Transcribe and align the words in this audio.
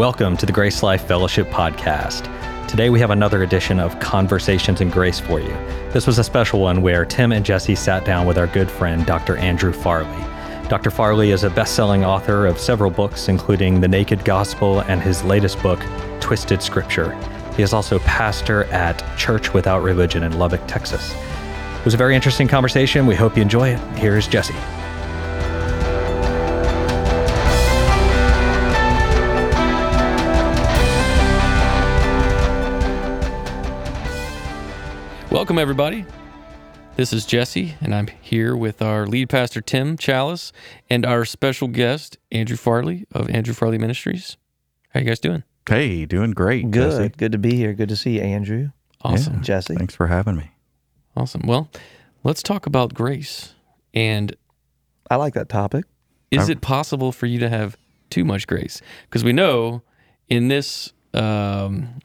Welcome 0.00 0.38
to 0.38 0.46
the 0.46 0.52
Grace 0.52 0.82
Life 0.82 1.06
Fellowship 1.06 1.48
Podcast. 1.48 2.24
Today 2.66 2.88
we 2.88 2.98
have 3.00 3.10
another 3.10 3.42
edition 3.42 3.78
of 3.78 4.00
Conversations 4.00 4.80
in 4.80 4.88
Grace 4.88 5.20
for 5.20 5.40
you. 5.40 5.52
This 5.92 6.06
was 6.06 6.18
a 6.18 6.24
special 6.24 6.58
one 6.58 6.80
where 6.80 7.04
Tim 7.04 7.32
and 7.32 7.44
Jesse 7.44 7.74
sat 7.74 8.06
down 8.06 8.26
with 8.26 8.38
our 8.38 8.46
good 8.46 8.70
friend, 8.70 9.04
Dr. 9.04 9.36
Andrew 9.36 9.74
Farley. 9.74 10.24
Dr. 10.70 10.90
Farley 10.90 11.32
is 11.32 11.44
a 11.44 11.50
best 11.50 11.74
selling 11.74 12.02
author 12.02 12.46
of 12.46 12.58
several 12.58 12.90
books, 12.90 13.28
including 13.28 13.82
The 13.82 13.88
Naked 13.88 14.24
Gospel 14.24 14.80
and 14.80 15.02
his 15.02 15.22
latest 15.22 15.62
book, 15.62 15.80
Twisted 16.18 16.62
Scripture. 16.62 17.12
He 17.54 17.62
is 17.62 17.74
also 17.74 17.98
pastor 17.98 18.64
at 18.72 19.04
Church 19.18 19.52
Without 19.52 19.82
Religion 19.82 20.22
in 20.22 20.38
Lubbock, 20.38 20.66
Texas. 20.66 21.12
It 21.12 21.84
was 21.84 21.92
a 21.92 21.98
very 21.98 22.16
interesting 22.16 22.48
conversation. 22.48 23.06
We 23.06 23.16
hope 23.16 23.36
you 23.36 23.42
enjoy 23.42 23.74
it. 23.74 23.98
Here's 23.98 24.26
Jesse. 24.26 24.54
Welcome, 35.30 35.60
everybody. 35.60 36.04
This 36.96 37.12
is 37.12 37.24
Jesse, 37.24 37.76
and 37.80 37.94
I'm 37.94 38.08
here 38.20 38.56
with 38.56 38.82
our 38.82 39.06
lead 39.06 39.28
pastor, 39.28 39.60
Tim 39.60 39.96
Chalice, 39.96 40.52
and 40.90 41.06
our 41.06 41.24
special 41.24 41.68
guest, 41.68 42.18
Andrew 42.32 42.56
Farley 42.56 43.06
of 43.12 43.30
Andrew 43.30 43.54
Farley 43.54 43.78
Ministries. 43.78 44.36
How 44.88 44.98
you 44.98 45.06
guys 45.06 45.20
doing? 45.20 45.44
Hey, 45.68 46.04
doing 46.04 46.32
great. 46.32 46.72
Good. 46.72 46.90
Jesse. 46.90 47.08
Good 47.16 47.30
to 47.30 47.38
be 47.38 47.54
here. 47.54 47.74
Good 47.74 47.90
to 47.90 47.96
see 47.96 48.16
you, 48.16 48.22
Andrew. 48.22 48.70
Awesome. 49.02 49.34
Yeah, 49.34 49.42
Jesse. 49.42 49.76
Thanks 49.76 49.94
for 49.94 50.08
having 50.08 50.34
me. 50.36 50.50
Awesome. 51.16 51.42
Well, 51.46 51.70
let's 52.24 52.42
talk 52.42 52.66
about 52.66 52.92
grace. 52.92 53.54
And 53.94 54.34
I 55.10 55.14
like 55.14 55.34
that 55.34 55.48
topic. 55.48 55.84
is 56.32 56.48
it 56.48 56.60
possible 56.60 57.12
for 57.12 57.26
you 57.26 57.38
to 57.38 57.48
have 57.48 57.76
too 58.10 58.24
much 58.24 58.48
grace? 58.48 58.82
Because 59.04 59.22
we 59.22 59.32
know 59.32 59.82
in 60.28 60.48
this, 60.48 60.92
um, 61.14 62.00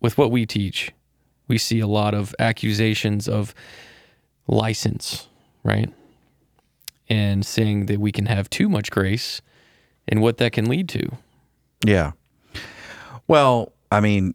with 0.00 0.16
what 0.16 0.30
we 0.30 0.46
teach, 0.46 0.92
we 1.48 1.58
see 1.58 1.80
a 1.80 1.86
lot 1.86 2.14
of 2.14 2.34
accusations 2.38 3.28
of 3.28 3.54
license, 4.46 5.28
right? 5.62 5.92
And 7.08 7.44
saying 7.44 7.86
that 7.86 8.00
we 8.00 8.12
can 8.12 8.26
have 8.26 8.48
too 8.48 8.68
much 8.68 8.90
grace 8.90 9.42
and 10.08 10.20
what 10.20 10.38
that 10.38 10.52
can 10.52 10.66
lead 10.66 10.88
to. 10.90 11.10
Yeah. 11.84 12.12
Well, 13.26 13.72
I 13.90 14.00
mean, 14.00 14.34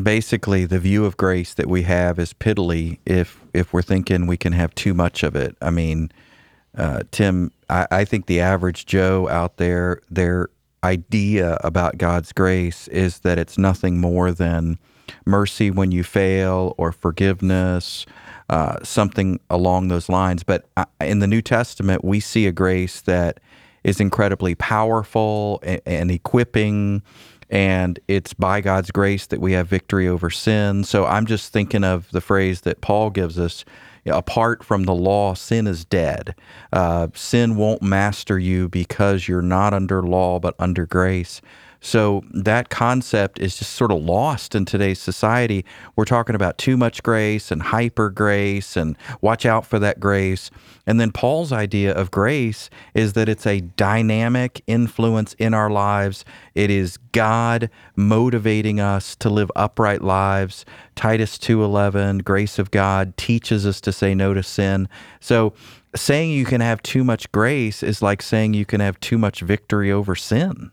basically, 0.00 0.64
the 0.66 0.78
view 0.78 1.04
of 1.04 1.16
grace 1.16 1.54
that 1.54 1.68
we 1.68 1.82
have 1.82 2.18
is 2.18 2.32
piddly 2.32 2.98
if 3.06 3.40
if 3.52 3.72
we're 3.72 3.82
thinking 3.82 4.26
we 4.26 4.36
can 4.36 4.52
have 4.52 4.74
too 4.74 4.94
much 4.94 5.22
of 5.22 5.36
it. 5.36 5.56
I 5.62 5.70
mean, 5.70 6.10
uh, 6.76 7.02
Tim, 7.10 7.52
I, 7.70 7.86
I 7.90 8.04
think 8.04 8.26
the 8.26 8.40
average 8.40 8.86
Joe 8.86 9.28
out 9.28 9.56
there, 9.56 10.02
their 10.10 10.48
idea 10.84 11.58
about 11.64 11.98
God's 11.98 12.32
grace 12.32 12.86
is 12.88 13.20
that 13.20 13.38
it's 13.38 13.58
nothing 13.58 13.98
more 13.98 14.30
than 14.32 14.78
mercy 15.24 15.70
when 15.70 15.92
you 15.92 16.04
fail 16.04 16.74
or 16.78 16.92
forgiveness, 16.92 18.06
uh, 18.48 18.76
something 18.82 19.40
along 19.50 19.88
those 19.88 20.08
lines. 20.08 20.42
But 20.42 20.66
uh, 20.76 20.84
in 21.00 21.18
the 21.18 21.26
New 21.26 21.42
Testament, 21.42 22.04
we 22.04 22.20
see 22.20 22.46
a 22.46 22.52
grace 22.52 23.00
that 23.02 23.40
is 23.84 24.00
incredibly 24.00 24.54
powerful 24.54 25.60
and, 25.62 25.80
and 25.86 26.10
equipping. 26.10 27.02
And 27.48 27.98
it's 28.08 28.34
by 28.34 28.60
God's 28.60 28.90
grace 28.90 29.26
that 29.26 29.40
we 29.40 29.52
have 29.52 29.68
victory 29.68 30.08
over 30.08 30.30
sin. 30.30 30.82
So 30.84 31.06
I'm 31.06 31.26
just 31.26 31.52
thinking 31.52 31.84
of 31.84 32.10
the 32.10 32.20
phrase 32.20 32.62
that 32.62 32.80
Paul 32.80 33.10
gives 33.10 33.38
us 33.38 33.64
apart 34.06 34.64
from 34.64 34.84
the 34.84 34.94
law, 34.94 35.34
sin 35.34 35.66
is 35.66 35.84
dead. 35.84 36.34
Uh, 36.72 37.08
sin 37.14 37.56
won't 37.56 37.82
master 37.82 38.38
you 38.38 38.68
because 38.68 39.28
you're 39.28 39.42
not 39.42 39.74
under 39.74 40.02
law, 40.02 40.38
but 40.38 40.54
under 40.58 40.86
grace. 40.86 41.40
So 41.86 42.24
that 42.32 42.68
concept 42.68 43.38
is 43.38 43.56
just 43.56 43.74
sort 43.74 43.92
of 43.92 44.02
lost 44.02 44.56
in 44.56 44.64
today's 44.64 44.98
society. 44.98 45.64
We're 45.94 46.04
talking 46.04 46.34
about 46.34 46.58
too 46.58 46.76
much 46.76 47.00
grace 47.00 47.52
and 47.52 47.62
hyper 47.62 48.10
grace 48.10 48.76
and 48.76 48.98
watch 49.20 49.46
out 49.46 49.64
for 49.64 49.78
that 49.78 50.00
grace. 50.00 50.50
And 50.84 50.98
then 50.98 51.12
Paul's 51.12 51.52
idea 51.52 51.94
of 51.94 52.10
grace 52.10 52.70
is 52.94 53.12
that 53.12 53.28
it's 53.28 53.46
a 53.46 53.60
dynamic 53.60 54.64
influence 54.66 55.34
in 55.34 55.54
our 55.54 55.70
lives. 55.70 56.24
It 56.56 56.72
is 56.72 56.96
God 57.12 57.70
motivating 57.94 58.80
us 58.80 59.14
to 59.16 59.30
live 59.30 59.52
upright 59.54 60.02
lives. 60.02 60.64
Titus 60.96 61.38
2:11, 61.38 62.24
grace 62.24 62.58
of 62.58 62.72
God 62.72 63.16
teaches 63.16 63.64
us 63.64 63.80
to 63.82 63.92
say 63.92 64.12
no 64.12 64.34
to 64.34 64.42
sin. 64.42 64.88
So 65.20 65.52
saying 65.94 66.32
you 66.32 66.46
can 66.46 66.60
have 66.60 66.82
too 66.82 67.04
much 67.04 67.30
grace 67.30 67.84
is 67.84 68.02
like 68.02 68.22
saying 68.22 68.54
you 68.54 68.66
can 68.66 68.80
have 68.80 68.98
too 68.98 69.18
much 69.18 69.42
victory 69.42 69.92
over 69.92 70.16
sin. 70.16 70.72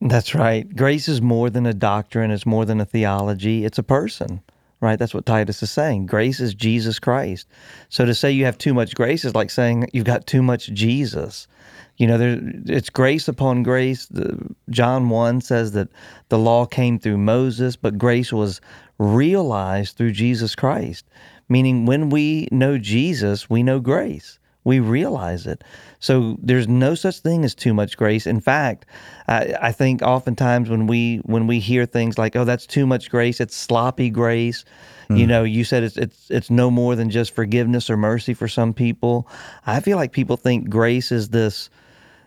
That's 0.00 0.34
right. 0.34 0.74
Grace 0.76 1.08
is 1.08 1.22
more 1.22 1.48
than 1.48 1.64
a 1.64 1.72
doctrine, 1.72 2.30
it's 2.30 2.46
more 2.46 2.64
than 2.64 2.80
a 2.80 2.84
theology, 2.84 3.64
it's 3.64 3.78
a 3.78 3.82
person, 3.82 4.42
right? 4.80 4.98
That's 4.98 5.14
what 5.14 5.24
Titus 5.24 5.62
is 5.62 5.70
saying. 5.70 6.06
Grace 6.06 6.38
is 6.38 6.54
Jesus 6.54 6.98
Christ. 6.98 7.46
So 7.88 8.04
to 8.04 8.14
say 8.14 8.30
you 8.30 8.44
have 8.44 8.58
too 8.58 8.74
much 8.74 8.94
grace 8.94 9.24
is 9.24 9.34
like 9.34 9.50
saying 9.50 9.88
you've 9.94 10.04
got 10.04 10.26
too 10.26 10.42
much 10.42 10.72
Jesus. 10.74 11.48
You 11.96 12.06
know, 12.06 12.18
there, 12.18 12.38
it's 12.66 12.90
grace 12.90 13.26
upon 13.26 13.62
grace. 13.62 14.06
The, 14.06 14.38
John 14.68 15.08
1 15.08 15.40
says 15.40 15.72
that 15.72 15.88
the 16.28 16.38
law 16.38 16.66
came 16.66 16.98
through 16.98 17.16
Moses, 17.16 17.74
but 17.74 17.96
grace 17.96 18.32
was 18.34 18.60
realized 18.98 19.96
through 19.96 20.12
Jesus 20.12 20.54
Christ. 20.54 21.06
Meaning, 21.48 21.86
when 21.86 22.10
we 22.10 22.48
know 22.50 22.76
Jesus, 22.76 23.48
we 23.48 23.62
know 23.62 23.80
grace 23.80 24.38
we 24.66 24.80
realize 24.80 25.46
it. 25.46 25.62
So 26.00 26.36
there's 26.42 26.66
no 26.66 26.96
such 26.96 27.20
thing 27.20 27.44
as 27.44 27.54
too 27.54 27.72
much 27.72 27.96
grace. 27.96 28.26
In 28.26 28.40
fact, 28.40 28.84
I, 29.28 29.54
I, 29.62 29.72
think 29.72 30.02
oftentimes 30.02 30.68
when 30.68 30.88
we 30.88 31.18
when 31.18 31.46
we 31.46 31.60
hear 31.60 31.86
things 31.86 32.18
like, 32.18 32.34
"Oh, 32.34 32.44
that's 32.44 32.66
too 32.66 32.84
much 32.84 33.08
grace," 33.08 33.40
it's 33.40 33.56
sloppy 33.56 34.10
grace. 34.10 34.64
Mm. 35.08 35.18
You 35.18 35.26
know, 35.28 35.44
you 35.44 35.62
said 35.62 35.84
it's 35.84 35.96
it's 35.96 36.30
it's 36.30 36.50
no 36.50 36.68
more 36.68 36.96
than 36.96 37.10
just 37.10 37.32
forgiveness 37.32 37.88
or 37.88 37.96
mercy 37.96 38.34
for 38.34 38.48
some 38.48 38.74
people. 38.74 39.28
I 39.66 39.78
feel 39.78 39.96
like 39.96 40.10
people 40.10 40.36
think 40.36 40.68
grace 40.68 41.12
is 41.12 41.28
this 41.28 41.70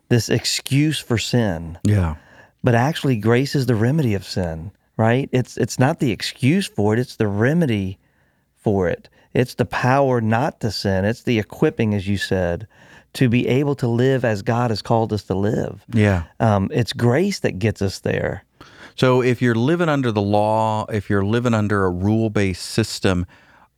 this 0.07 0.29
excuse 0.29 0.97
for 0.97 1.17
sin. 1.17 1.77
Yeah. 1.83 2.15
But 2.63 2.73
actually, 2.73 3.17
grace 3.17 3.53
is 3.53 3.65
the 3.65 3.75
remedy 3.75 4.13
of 4.13 4.23
sin. 4.23 4.71
Right? 4.95 5.27
It's 5.33 5.57
it's 5.57 5.77
not 5.77 5.99
the 5.99 6.11
excuse 6.11 6.67
for 6.67 6.93
it. 6.93 6.99
It's 6.99 7.17
the 7.17 7.27
remedy 7.27 7.99
for 8.55 8.87
it. 8.87 9.09
It's 9.33 9.55
the 9.55 9.65
power 9.65 10.21
not 10.21 10.59
to 10.61 10.71
sin. 10.71 11.05
It's 11.05 11.23
the 11.23 11.39
equipping, 11.39 11.93
as 11.93 12.07
you 12.07 12.17
said, 12.17 12.67
to 13.13 13.29
be 13.29 13.47
able 13.47 13.75
to 13.75 13.87
live 13.87 14.25
as 14.25 14.41
God 14.41 14.71
has 14.71 14.81
called 14.81 15.13
us 15.13 15.23
to 15.23 15.35
live. 15.35 15.83
Yeah. 15.93 16.23
Um, 16.39 16.69
it's 16.73 16.93
grace 16.93 17.39
that 17.39 17.59
gets 17.59 17.81
us 17.81 17.99
there. 17.99 18.43
So 18.95 19.21
if 19.21 19.41
you're 19.41 19.55
living 19.55 19.89
under 19.89 20.11
the 20.11 20.21
law, 20.21 20.85
if 20.87 21.09
you're 21.09 21.23
living 21.23 21.53
under 21.53 21.85
a 21.85 21.89
rule 21.89 22.29
based 22.29 22.65
system, 22.65 23.25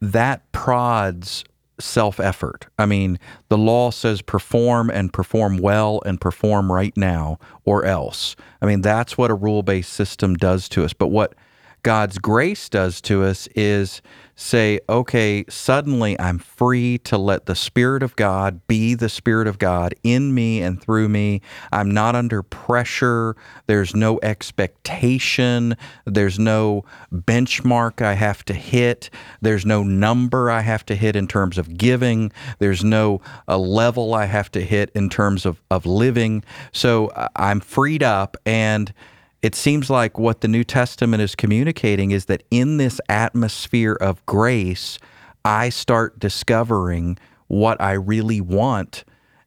that 0.02 0.52
prods 0.52 1.44
self 1.80 2.20
effort. 2.20 2.68
I 2.80 2.86
mean, 2.86 3.20
the 3.50 3.58
law 3.58 3.92
says 3.92 4.22
perform 4.22 4.90
and 4.90 5.12
perform 5.12 5.58
well 5.58 6.02
and 6.06 6.20
perform 6.20 6.72
right 6.72 6.96
now 6.96 7.40
or 7.66 7.86
else. 7.86 8.36
I 8.62 8.66
mean, 8.66 8.82
that's 8.82 9.18
what 9.18 9.32
a 9.32 9.36
rule 9.36 9.64
based 9.64 9.94
system 9.94 10.36
does 10.36 10.70
to 10.70 10.84
us. 10.84 10.94
But 10.94 11.08
what 11.08 11.36
God's 11.84 12.20
grace 12.20 12.70
does 12.70 13.02
to 13.02 13.24
us 13.24 13.48
is 13.56 14.02
say, 14.36 14.80
okay, 14.90 15.46
suddenly 15.50 16.20
I'm 16.20 16.40
free 16.40 16.98
to 17.00 17.18
let 17.18 17.46
the 17.46 17.56
Spirit 17.56 18.02
of 18.04 18.16
God 18.16 18.66
be 18.68 18.96
the 18.96 19.10
Spirit 19.10 19.48
of 19.48 19.60
God 19.60 19.94
in 20.04 20.34
me 20.34 20.62
and 20.62 20.82
through 20.82 21.10
me. 21.10 21.42
I'm 21.72 21.92
not 21.92 22.16
under 22.16 22.42
pressure. 22.42 23.36
There's 23.68 23.96
no 23.96 24.20
expectation. 24.24 25.76
There's 26.06 26.40
no 26.40 26.84
benchmark 27.14 28.02
I 28.02 28.14
have 28.14 28.44
to 28.46 28.54
hit. 28.54 29.10
There's 29.42 29.66
no 29.66 29.84
number 29.84 30.50
I 30.50 30.62
have 30.62 30.86
to 30.88 30.96
hit 30.96 31.16
in 31.16 31.28
terms 31.28 31.58
of 31.58 31.78
giving. 31.78 32.32
There's 32.60 32.84
no 32.84 33.22
a 33.48 33.58
level 33.58 34.14
I 34.14 34.26
have 34.26 34.52
to 34.52 34.62
hit 34.62 34.92
in 34.96 35.10
terms 35.10 35.46
of, 35.46 35.62
of 35.70 35.86
living. 35.86 36.44
So 36.72 37.08
uh, 37.08 37.28
I'm 37.36 37.60
freed 37.60 38.04
up 38.04 38.38
and 38.46 38.94
it 39.42 39.56
seems 39.56 39.90
like 39.90 40.20
what 40.20 40.42
the 40.42 40.48
New 40.48 40.64
Testament 40.64 41.22
is 41.22 41.36
communicating 41.36 42.12
is 42.12 42.26
that 42.26 42.44
in 42.52 42.78
this 42.78 43.02
atmosphere 43.10 43.98
of 44.00 44.26
grace, 44.26 45.00
I 45.44 45.70
start 45.70 46.20
discovering 46.20 47.18
what 47.48 47.82
I 47.82 47.94
really 47.94 48.40
want 48.40 49.04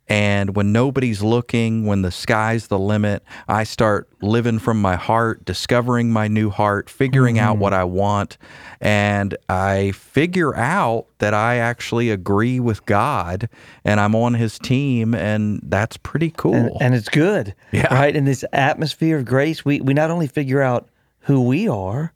and 0.09 0.55
when 0.55 0.71
nobody's 0.71 1.23
looking, 1.23 1.87
when 1.87 2.03
the 2.03 2.11
sky's 2.11 2.67
the 2.67 2.79
limit, 2.79 3.23
I 3.49 3.65
start 3.65 4.09
living 4.21 4.59
from 4.59 4.81
my 4.81 4.97
heart, 4.97 5.45
discovering 5.45 6.11
my 6.11 6.29
new 6.29 6.51
heart, 6.51 6.91
figuring 6.91 7.37
mm-hmm. 7.37 7.45
out 7.45 7.59
what 7.59 7.73
I 7.73 7.85
want. 7.85 8.37
And 8.81 9.35
I 9.49 9.93
figure 9.93 10.55
out 10.57 11.07
that 11.19 11.33
I 11.33 11.57
actually 11.57 12.11
agree 12.11 12.61
with 12.61 12.85
God 12.85 13.49
and 13.85 13.99
I'm 13.99 14.15
on 14.15 14.35
his 14.35 14.59
team. 14.59 15.15
And 15.15 15.61
that's 15.65 15.97
pretty 15.97 16.31
cool. 16.31 16.55
And, 16.55 16.71
and 16.81 16.95
it's 16.95 17.09
good. 17.09 17.55
Yeah. 17.73 17.93
Right. 17.95 18.15
In 18.15 18.27
this 18.27 18.45
atmosphere 18.53 19.19
of 19.19 19.25
grace, 19.25 19.65
we, 19.65 19.81
we 19.81 19.95
not 19.95 20.11
only 20.11 20.27
figure 20.27 20.61
out 20.61 20.89
who 21.21 21.43
we 21.43 21.67
are, 21.67 22.13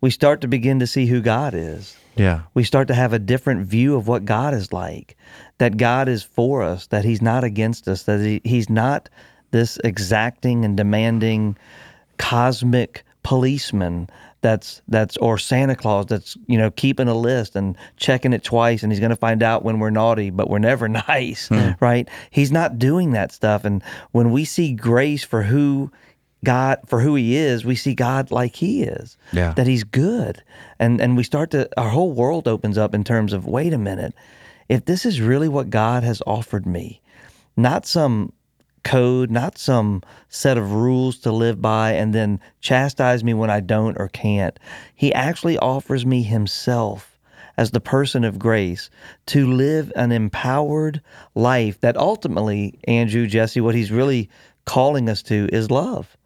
we 0.00 0.10
start 0.10 0.40
to 0.40 0.48
begin 0.48 0.78
to 0.80 0.86
see 0.86 1.06
who 1.06 1.20
God 1.20 1.54
is. 1.54 1.96
Yeah. 2.16 2.42
We 2.54 2.64
start 2.64 2.88
to 2.88 2.94
have 2.94 3.12
a 3.12 3.18
different 3.18 3.66
view 3.66 3.96
of 3.96 4.08
what 4.08 4.24
God 4.24 4.54
is 4.54 4.72
like, 4.72 5.16
that 5.58 5.76
God 5.76 6.08
is 6.08 6.22
for 6.22 6.62
us, 6.62 6.86
that 6.88 7.04
He's 7.04 7.22
not 7.22 7.44
against 7.44 7.88
us, 7.88 8.04
that 8.04 8.20
he, 8.20 8.40
He's 8.44 8.68
not 8.68 9.08
this 9.50 9.78
exacting 9.84 10.64
and 10.64 10.76
demanding 10.76 11.56
cosmic 12.18 13.04
policeman 13.22 14.08
that's 14.42 14.80
that's 14.88 15.16
or 15.18 15.36
Santa 15.36 15.76
Claus 15.76 16.06
that's 16.06 16.36
you 16.46 16.56
know 16.56 16.70
keeping 16.70 17.08
a 17.08 17.14
list 17.14 17.56
and 17.56 17.76
checking 17.96 18.32
it 18.32 18.42
twice 18.42 18.82
and 18.82 18.90
he's 18.90 19.00
going 19.00 19.10
to 19.10 19.16
find 19.16 19.42
out 19.42 19.64
when 19.64 19.78
we're 19.78 19.90
naughty 19.90 20.30
but 20.30 20.48
we're 20.48 20.58
never 20.58 20.88
nice 21.08 21.48
hmm. 21.48 21.70
right 21.80 22.08
he's 22.30 22.50
not 22.50 22.78
doing 22.78 23.12
that 23.12 23.32
stuff 23.32 23.64
and 23.64 23.82
when 24.12 24.30
we 24.30 24.44
see 24.44 24.72
grace 24.72 25.24
for 25.24 25.42
who 25.42 25.90
God 26.44 26.78
for 26.86 27.00
who 27.00 27.14
he 27.14 27.36
is 27.36 27.64
we 27.64 27.76
see 27.76 27.94
God 27.94 28.30
like 28.30 28.56
he 28.56 28.82
is 28.82 29.16
Yeah. 29.32 29.52
that 29.54 29.66
he's 29.66 29.84
good 29.84 30.42
and 30.78 31.00
and 31.00 31.16
we 31.16 31.22
start 31.22 31.50
to 31.52 31.68
our 31.76 31.88
whole 31.90 32.12
world 32.12 32.48
opens 32.48 32.78
up 32.78 32.94
in 32.94 33.04
terms 33.04 33.32
of 33.32 33.46
wait 33.46 33.72
a 33.72 33.78
minute 33.78 34.14
if 34.68 34.84
this 34.84 35.04
is 35.04 35.20
really 35.20 35.48
what 35.48 35.70
God 35.70 36.02
has 36.02 36.22
offered 36.26 36.66
me 36.66 37.00
not 37.56 37.86
some 37.86 38.32
code, 38.82 39.30
not 39.30 39.58
some 39.58 40.02
set 40.30 40.56
of 40.56 40.72
rules 40.72 41.18
to 41.18 41.30
live 41.30 41.60
by 41.60 41.92
and 41.92 42.14
then 42.14 42.40
chastise 42.60 43.22
me 43.22 43.34
when 43.34 43.50
I 43.50 43.60
don't 43.60 43.96
or 44.00 44.08
can't. 44.08 44.58
He 44.94 45.12
actually 45.12 45.58
offers 45.58 46.06
me 46.06 46.22
himself 46.22 47.18
as 47.58 47.72
the 47.72 47.80
person 47.80 48.24
of 48.24 48.38
grace 48.38 48.88
to 49.26 49.52
live 49.52 49.92
an 49.96 50.12
empowered 50.12 51.02
life 51.34 51.78
that 51.80 51.98
ultimately, 51.98 52.78
Andrew, 52.84 53.26
Jesse, 53.26 53.60
what 53.60 53.74
he's 53.74 53.90
really 53.92 54.30
calling 54.64 55.10
us 55.10 55.22
to 55.24 55.46
is 55.52 55.70
love. 55.70 56.16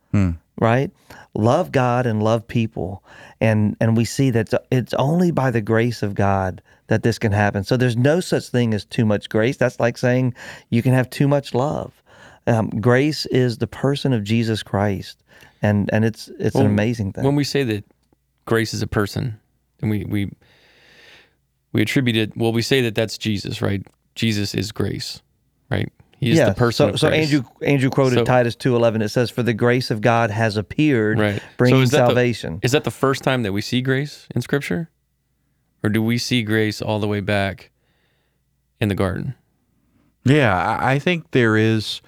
Right? 0.60 0.90
Love 1.34 1.72
God 1.72 2.06
and 2.06 2.22
love 2.22 2.46
people. 2.46 3.02
And 3.40 3.76
and 3.80 3.96
we 3.96 4.04
see 4.04 4.30
that 4.30 4.50
it's 4.70 4.94
only 4.94 5.30
by 5.30 5.50
the 5.50 5.60
grace 5.60 6.02
of 6.02 6.14
God 6.14 6.62
that 6.86 7.02
this 7.02 7.18
can 7.18 7.32
happen. 7.32 7.64
So 7.64 7.76
there's 7.76 7.96
no 7.96 8.20
such 8.20 8.48
thing 8.48 8.74
as 8.74 8.84
too 8.84 9.04
much 9.04 9.28
grace. 9.28 9.56
That's 9.56 9.80
like 9.80 9.98
saying 9.98 10.34
you 10.70 10.82
can 10.82 10.92
have 10.92 11.10
too 11.10 11.26
much 11.26 11.54
love. 11.54 12.02
Um, 12.46 12.68
grace 12.68 13.26
is 13.26 13.58
the 13.58 13.66
person 13.66 14.12
of 14.12 14.22
Jesus 14.22 14.62
Christ, 14.62 15.22
and 15.62 15.90
and 15.92 16.04
it's 16.04 16.28
it's 16.38 16.56
an 16.56 16.66
amazing 16.66 17.12
thing. 17.12 17.24
When 17.24 17.36
we 17.36 17.44
say 17.44 17.64
that 17.64 17.84
grace 18.44 18.74
is 18.74 18.82
a 18.82 18.86
person, 18.86 19.40
and 19.80 19.90
we 19.90 20.04
we 20.04 20.30
we 21.72 21.82
attribute 21.82 22.16
it, 22.16 22.36
well, 22.36 22.52
we 22.52 22.62
say 22.62 22.82
that 22.82 22.94
that's 22.94 23.18
Jesus, 23.18 23.60
right? 23.60 23.84
Jesus 24.14 24.54
is 24.54 24.72
grace, 24.72 25.22
right? 25.70 25.90
He 26.24 26.30
is 26.30 26.38
yeah, 26.38 26.48
the 26.48 26.54
person. 26.54 26.88
So, 26.88 26.94
of 26.94 27.00
so. 27.00 27.08
Andrew 27.08 27.42
Andrew 27.62 27.90
quoted 27.90 28.16
So- 28.16 28.24
Titus 28.24 28.56
two 28.56 28.74
eleven. 28.74 29.02
It 29.02 29.10
says, 29.10 29.30
"For 29.30 29.42
the 29.42 29.52
grace 29.54 29.90
of 29.90 30.00
God 30.00 30.30
has 30.30 30.56
appeared, 30.56 31.18
right? 31.18 31.42
bringing 31.56 31.80
so 31.80 31.82
is 31.82 31.90
that 31.90 31.98
the- 31.98 32.06
salvation." 32.08 32.60
is 32.62 32.72
that 32.72 32.84
the 32.84 32.90
first 32.90 33.22
time 33.22 33.42
that 33.42 33.52
we 33.52 33.60
see 33.60 33.80
grace 33.82 34.26
in 34.34 34.40
Scripture, 34.40 34.88
or 35.82 35.90
do 35.90 36.02
we 36.02 36.16
see 36.18 36.42
grace 36.42 36.80
all 36.80 36.98
the 36.98 37.06
way 37.08 37.20
back 37.20 37.70
in 38.80 38.88
the 38.88 38.94
garden? 38.94 39.34
Yeah, 40.24 40.56
I 40.56 40.92
I 40.94 40.98
think 40.98 41.32
there 41.32 41.56
is 41.56 42.00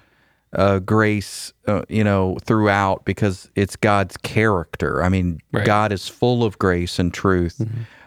uh, 0.53 0.79
grace, 0.79 1.53
uh, 1.67 1.83
you 1.89 2.03
know, 2.03 2.37
throughout 2.43 3.05
because 3.05 3.51
it's 3.55 3.75
God's 3.75 4.17
character. 4.17 5.03
I 5.03 5.09
mean, 5.09 5.39
Right. 5.51 5.65
God 5.65 5.91
is 5.91 6.07
full 6.07 6.43
of 6.43 6.57
grace 6.57 6.97
and 6.99 7.13
truth. 7.13 7.61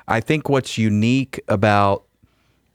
I 0.08 0.20
think 0.20 0.48
what's 0.48 0.76
unique 0.78 1.38
about 1.46 2.04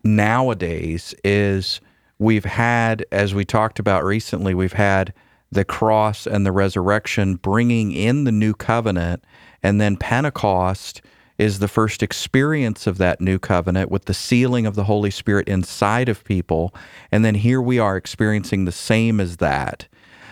nowadays 0.04 1.14
is 1.24 1.82
we've 2.20 2.46
had, 2.46 3.06
as 3.12 3.34
we 3.34 3.46
talked 3.46 3.80
about 3.80 4.04
recently, 4.04 4.54
we've 4.54 4.74
had 4.74 5.14
the 5.52 5.66
cross 5.66 6.26
and 6.26 6.46
the 6.46 6.52
resurrection 6.52 7.36
bringing 7.36 7.92
in 7.92 8.24
the 8.24 8.32
new 8.32 8.54
covenant, 8.54 9.24
and 9.64 9.80
then 9.80 9.98
Pentecost 9.98 11.02
is 11.38 11.60
the 11.60 11.68
first 11.68 12.02
experience 12.02 12.88
of 12.88 12.98
that 12.98 13.20
new 13.20 13.38
covenant 13.38 13.92
with 13.92 14.06
the 14.06 14.14
sealing 14.14 14.66
of 14.66 14.76
the 14.76 14.86
Holy 14.86 15.12
Spirit 15.12 15.48
inside 15.48 16.08
of 16.08 16.24
people. 16.24 16.74
And 17.12 17.26
then 17.26 17.36
here 17.36 17.62
we 17.62 17.78
are 17.78 17.98
experiencing 17.98 18.66
the 18.66 18.72
same 18.72 19.20
as 19.20 19.38
that. 19.38 19.88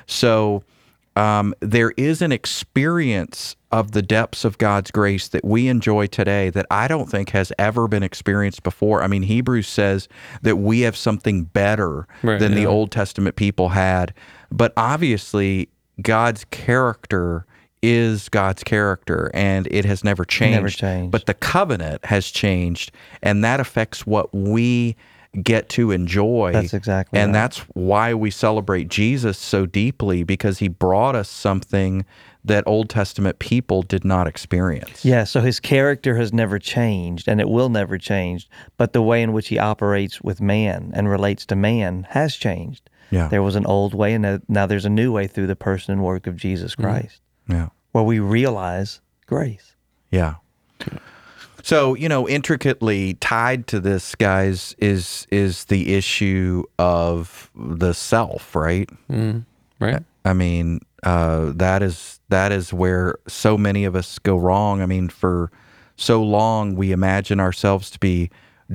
So 0.08 0.64
um, 1.16 1.54
there 1.60 1.92
is 1.98 2.22
an 2.22 2.32
experience 2.32 3.56
of 3.72 3.92
the 3.92 4.02
depths 4.02 4.46
of 4.46 4.58
God's 4.58 4.92
grace 4.92 5.28
that 5.30 5.44
we 5.44 5.68
enjoy 5.68 6.08
today 6.08 6.50
that 6.52 6.66
I 6.70 6.88
don't 6.88 7.10
think 7.10 7.30
has 7.32 7.52
ever 7.58 7.88
been 7.88 8.04
experienced 8.04 8.64
before. 8.64 9.02
I 9.02 9.08
mean, 9.08 9.24
Hebrews 9.24 9.68
says 9.68 10.08
that 10.44 10.58
we 10.58 10.82
have 10.82 10.96
something 10.96 11.46
better 11.46 12.08
Right, 12.22 12.40
than 12.40 12.54
the. 12.56 12.66
Old 12.66 12.92
Testament 12.92 13.36
people 13.36 13.70
had. 13.70 14.14
But 14.52 14.74
obviously, 14.78 15.70
God's 16.02 16.46
character 16.46 17.46
is 17.82 18.30
God's 18.30 18.64
character 18.64 19.30
and 19.34 19.68
it 19.70 19.86
has 19.86 20.04
never 20.04 20.24
changed. 20.24 20.80
changed. 20.80 21.12
But 21.12 21.26
the 21.26 21.34
covenant 21.34 22.06
has 22.06 22.32
changed 22.32 22.92
and 23.22 23.44
that 23.44 23.60
affects 23.60 24.08
what 24.08 24.34
we 24.34 24.96
get 25.42 25.70
to 25.70 25.92
enjoy. 25.92 26.52
That's 26.54 26.74
exactly 26.74 27.20
And 27.20 27.30
right. 27.30 27.34
that's 27.34 27.60
why 27.74 28.14
we 28.14 28.30
celebrate 28.30 28.88
Jesus 28.88 29.38
so 29.38 29.66
deeply 29.66 30.24
because 30.24 30.60
he 30.60 30.68
brought 30.68 31.16
us 31.16 31.28
something 31.30 32.06
that 32.46 32.64
Old 32.68 32.90
Testament 32.90 33.40
people 33.40 33.82
did 33.82 34.04
not 34.04 34.28
experience. 34.28 35.04
Yeah, 35.04 35.24
so 35.24 35.42
his 35.42 35.60
character 35.60 36.18
has 36.18 36.34
never 36.34 36.60
changed 36.60 37.28
and 37.28 37.40
it 37.40 37.50
will 37.50 37.70
never 37.70 37.98
change, 37.98 38.50
but 38.78 38.94
the 38.94 39.02
way 39.02 39.24
in 39.24 39.34
which 39.34 39.48
he 39.48 39.58
operates 39.58 40.22
with 40.22 40.42
man 40.42 40.92
and 40.94 41.10
relates 41.10 41.46
to 41.48 41.56
man 41.56 42.06
has 42.10 42.36
changed. 42.36 42.90
Yeah. 43.10 43.28
There 43.30 43.42
was 43.42 43.56
an 43.56 43.66
old 43.66 43.94
way 43.94 44.14
and 44.14 44.22
now- 44.22 44.40
now 44.48 44.66
there's 44.66 44.86
a 44.86 44.90
new 44.90 45.12
way 45.12 45.28
through 45.28 45.48
the 45.48 45.56
person 45.56 45.94
and 45.94 46.04
work 46.04 46.28
of 46.28 46.36
Jesus 46.36 46.74
mm-hmm. 46.74 46.84
Christ 46.84 47.22
Yeah. 47.48 47.70
where 47.92 48.04
we 48.04 48.20
realize 48.20 49.02
grace. 49.26 49.76
Yeah. 50.12 50.36
So, 51.64 51.96
you 51.96 52.10
know, 52.10 52.28
intricately 52.28 53.14
tied 53.16 53.68
to 53.68 53.80
this, 53.80 54.16
guys, 54.16 54.76
is 54.80 55.26
is 55.32 55.66
the 55.66 55.94
issue 55.96 56.64
of 56.78 57.50
the 57.56 57.94
self, 57.94 58.54
right? 58.54 58.90
Mm, 59.10 59.46
right? 59.80 60.04
I 60.26 60.34
mean, 60.34 60.82
uh, 61.04 61.54
that 61.56 61.82
is 61.82 62.20
that 62.28 62.52
is 62.52 62.74
where 62.74 63.16
so 63.30 63.58
many 63.58 63.86
of 63.86 63.96
us 63.96 64.20
go 64.20 64.36
wrong. 64.36 64.82
I 64.82 64.86
mean, 64.86 65.08
for 65.08 65.52
so 65.96 66.22
long 66.22 66.76
we 66.76 66.92
imagine 66.92 67.40
ourselves 67.40 67.90
to 67.92 68.00
be 68.00 68.30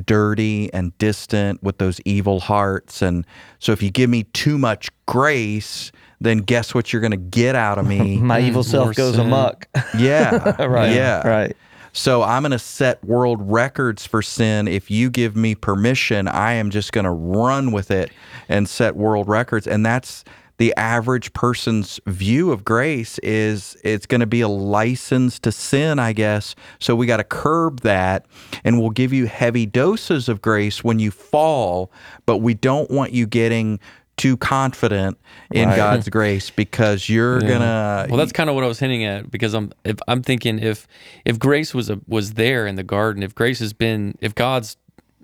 dirty 0.06 0.72
and 0.72 0.96
distant 0.96 1.62
with 1.62 1.76
those 1.76 2.00
evil 2.06 2.40
hearts, 2.40 3.02
and 3.02 3.26
so 3.58 3.72
if 3.72 3.82
you 3.82 3.90
give 3.90 4.08
me 4.08 4.22
too 4.32 4.56
much 4.56 4.88
grace, 5.04 5.92
then 6.22 6.38
guess 6.38 6.74
what 6.74 6.90
you're 6.90 7.02
going 7.02 7.10
to 7.10 7.18
get 7.18 7.54
out 7.54 7.78
of 7.78 7.86
me? 7.86 8.16
My 8.20 8.40
evil 8.40 8.62
self 8.62 8.86
more 8.86 8.92
goes 8.94 9.16
sin. 9.16 9.26
amok. 9.26 9.68
yeah, 9.98 10.62
right. 10.64 10.90
yeah, 10.92 11.28
Right. 11.28 11.56
So 11.98 12.22
I'm 12.22 12.42
going 12.42 12.52
to 12.52 12.60
set 12.60 13.02
world 13.02 13.40
records 13.50 14.06
for 14.06 14.22
sin. 14.22 14.68
If 14.68 14.88
you 14.88 15.10
give 15.10 15.34
me 15.34 15.56
permission, 15.56 16.28
I 16.28 16.52
am 16.52 16.70
just 16.70 16.92
going 16.92 17.06
to 17.06 17.10
run 17.10 17.72
with 17.72 17.90
it 17.90 18.12
and 18.48 18.68
set 18.68 18.94
world 18.94 19.28
records. 19.28 19.66
And 19.66 19.84
that's 19.84 20.22
the 20.58 20.72
average 20.76 21.32
person's 21.32 21.98
view 22.06 22.52
of 22.52 22.64
grace 22.64 23.18
is 23.18 23.76
it's 23.82 24.06
going 24.06 24.20
to 24.20 24.28
be 24.28 24.42
a 24.42 24.48
license 24.48 25.40
to 25.40 25.50
sin, 25.50 25.98
I 25.98 26.12
guess. 26.12 26.54
So 26.78 26.94
we 26.94 27.04
got 27.04 27.16
to 27.16 27.24
curb 27.24 27.80
that 27.80 28.26
and 28.62 28.80
we'll 28.80 28.90
give 28.90 29.12
you 29.12 29.26
heavy 29.26 29.66
doses 29.66 30.28
of 30.28 30.40
grace 30.40 30.84
when 30.84 31.00
you 31.00 31.10
fall, 31.10 31.90
but 32.26 32.38
we 32.38 32.54
don't 32.54 32.88
want 32.92 33.12
you 33.12 33.26
getting 33.26 33.80
too 34.18 34.36
confident 34.36 35.16
in 35.50 35.68
Right. 35.68 35.76
God's 35.76 36.08
grace 36.18 36.50
because 36.50 37.08
you're 37.08 37.40
Yeah. 37.40 37.48
going 37.48 37.60
to 37.60 38.06
Well, 38.10 38.18
that's 38.18 38.32
kind 38.32 38.50
of 38.50 38.54
what 38.56 38.64
I 38.64 38.66
was 38.68 38.78
hinting 38.78 39.04
at 39.04 39.30
because 39.30 39.54
I'm 39.54 39.72
if 39.84 39.96
I'm 40.06 40.22
thinking 40.22 40.58
if 40.58 40.86
if 41.24 41.38
grace 41.38 41.72
was 41.72 41.88
a 41.88 41.98
was 42.06 42.34
there 42.34 42.66
in 42.66 42.74
the 42.76 42.82
garden, 42.82 43.22
if 43.22 43.34
grace 43.34 43.60
has 43.60 43.72
been 43.72 44.16
if 44.20 44.34
God's 44.34 44.76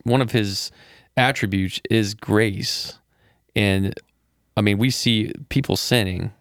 one 0.05 0.23
of 0.23 0.33
his 0.33 0.71
attributes 1.17 1.81
is 1.91 2.15
grace, 2.15 2.99
and 3.55 3.95
I 4.57 4.61
mean 4.63 4.79
we 4.79 4.91
see 4.91 5.33
people 5.51 5.77
sinning 5.77 6.33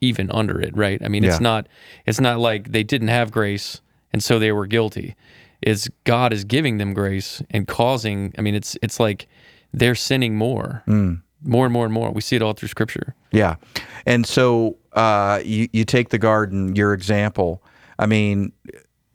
even 0.00 0.30
under 0.30 0.60
it, 0.60 0.76
right? 0.76 1.00
I 1.02 1.08
mean 1.08 1.24
Yeah. 1.24 1.30
it's 1.30 1.40
not 1.40 1.66
it's 2.06 2.20
not 2.20 2.38
like 2.38 2.70
they 2.72 2.82
didn't 2.84 3.08
have 3.08 3.32
grace 3.32 3.80
and 4.12 4.22
so 4.22 4.38
they 4.38 4.52
were 4.52 4.66
guilty. 4.66 5.16
It's 5.62 5.88
God 6.04 6.32
is 6.32 6.44
giving 6.44 6.76
them 6.78 6.92
grace 6.94 7.42
and 7.50 7.66
causing. 7.66 8.32
I 8.38 8.42
mean 8.42 8.54
it's 8.54 8.76
it's 8.82 9.00
like 9.00 9.26
they're 9.72 9.94
sinning 9.96 10.36
more, 10.36 10.82
mm. 10.86 11.20
More 11.44 11.66
and 11.66 11.72
more 11.72 11.84
and 11.84 11.94
more. 11.94 12.10
We 12.10 12.20
see 12.20 12.36
it 12.36 12.42
all 12.42 12.54
through 12.54 12.68
Scripture. 12.68 13.14
Yeah. 13.32 13.56
And 14.06 14.26
so 14.26 14.76
uh, 14.92 15.40
you, 15.44 15.68
you 15.72 15.84
take 15.84 16.10
the 16.10 16.18
garden, 16.18 16.74
your 16.76 16.92
example. 16.92 17.62
I 17.98 18.06
mean, 18.06 18.52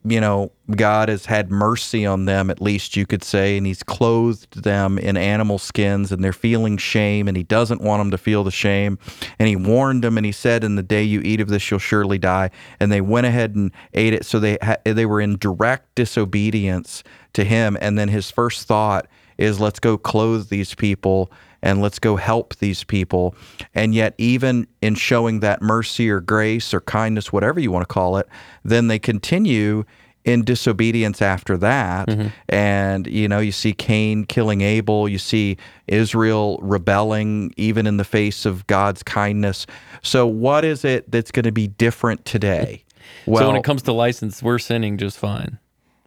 you 0.02 0.20
know, 0.20 0.50
God 0.70 1.10
has 1.10 1.26
had 1.26 1.50
mercy 1.50 2.06
on 2.06 2.24
them, 2.24 2.48
at 2.48 2.62
least 2.62 2.96
you 2.96 3.04
could 3.04 3.22
say, 3.22 3.58
and 3.58 3.66
He's 3.66 3.82
clothed 3.82 4.62
them 4.62 4.98
in 4.98 5.18
animal 5.18 5.58
skins, 5.58 6.10
and 6.10 6.24
they're 6.24 6.32
feeling 6.32 6.78
shame, 6.78 7.28
and 7.28 7.36
He 7.36 7.42
doesn't 7.42 7.82
want 7.82 8.00
them 8.00 8.10
to 8.10 8.18
feel 8.18 8.42
the 8.42 8.50
shame. 8.50 8.98
And 9.38 9.46
He 9.46 9.56
warned 9.56 10.02
them, 10.02 10.16
and 10.16 10.24
He 10.24 10.32
said, 10.32 10.64
"In 10.64 10.76
the 10.76 10.82
day 10.82 11.02
you 11.02 11.20
eat 11.20 11.40
of 11.40 11.48
this, 11.48 11.70
you'll 11.70 11.80
surely 11.80 12.16
die." 12.16 12.50
And 12.78 12.90
they 12.90 13.02
went 13.02 13.26
ahead 13.26 13.54
and 13.54 13.72
ate 13.92 14.14
it. 14.14 14.24
So 14.24 14.40
they 14.40 14.56
ha- 14.62 14.78
they 14.84 15.04
were 15.04 15.20
in 15.20 15.36
direct 15.36 15.94
disobedience 15.96 17.04
to 17.34 17.44
Him. 17.44 17.76
And 17.82 17.98
then 17.98 18.08
His 18.08 18.30
first 18.30 18.66
thought 18.66 19.06
is, 19.36 19.60
"Let's 19.60 19.80
go 19.80 19.98
clothe 19.98 20.48
these 20.48 20.74
people." 20.74 21.30
And 21.62 21.80
let's 21.80 21.98
go 21.98 22.16
help 22.16 22.56
these 22.56 22.84
people. 22.84 23.34
And 23.74 23.94
yet, 23.94 24.14
even 24.18 24.66
in 24.80 24.94
showing 24.94 25.40
that 25.40 25.62
mercy 25.62 26.10
or 26.10 26.20
grace 26.20 26.72
or 26.72 26.80
kindness, 26.80 27.32
whatever 27.32 27.60
you 27.60 27.70
want 27.70 27.86
to 27.88 27.92
call 27.92 28.16
it, 28.16 28.28
then 28.64 28.88
they 28.88 28.98
continue 28.98 29.84
in 30.24 30.44
disobedience 30.44 31.22
after 31.22 31.56
that. 31.56 32.06
Mm-hmm. 32.08 32.28
And, 32.50 33.06
you 33.06 33.26
know, 33.26 33.38
you 33.38 33.52
see 33.52 33.72
Cain 33.72 34.24
killing 34.24 34.60
Abel, 34.60 35.08
you 35.08 35.18
see 35.18 35.56
Israel 35.86 36.58
rebelling 36.62 37.54
even 37.56 37.86
in 37.86 37.96
the 37.96 38.04
face 38.04 38.44
of 38.44 38.66
God's 38.66 39.02
kindness. 39.02 39.66
So, 40.02 40.26
what 40.26 40.64
is 40.64 40.84
it 40.84 41.10
that's 41.10 41.30
going 41.30 41.44
to 41.44 41.52
be 41.52 41.68
different 41.68 42.24
today? 42.24 42.84
Well, 43.26 43.38
so 43.42 43.48
when 43.48 43.56
it 43.56 43.64
comes 43.64 43.82
to 43.82 43.92
license, 43.92 44.42
we're 44.42 44.58
sinning 44.58 44.98
just 44.98 45.18
fine, 45.18 45.58